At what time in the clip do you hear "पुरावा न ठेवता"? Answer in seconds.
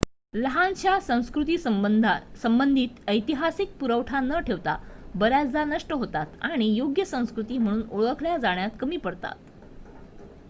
3.79-4.75